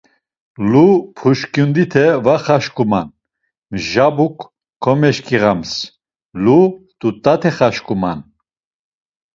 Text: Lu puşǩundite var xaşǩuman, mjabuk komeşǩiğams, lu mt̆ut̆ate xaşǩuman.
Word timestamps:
Lu 0.69 0.87
puşǩundite 1.15 2.05
var 2.25 2.39
xaşǩuman, 2.45 3.07
mjabuk 3.73 4.37
komeşǩiğams, 4.83 5.71
lu 6.43 6.57
mt̆ut̆ate 6.71 7.49
xaşǩuman. 7.57 8.19